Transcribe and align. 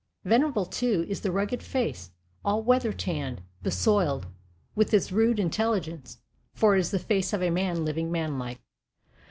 Venerable, 0.23 0.65
too, 0.65 1.05
is 1.07 1.21
the 1.21 1.31
rugged 1.31 1.61
face, 1.61 2.09
all 2.43 2.63
weather 2.63 2.91
tanned, 2.91 3.43
besoiled, 3.61 4.25
with 4.73 4.91
its 4.95 5.11
rude 5.11 5.37
intelligence; 5.37 6.17
for 6.55 6.75
it 6.75 6.79
is 6.79 6.89
the 6.89 6.97
face 6.97 7.33
of 7.33 7.43
a 7.43 7.51
Man 7.51 7.85
living 7.85 8.11
manlike. 8.11 8.61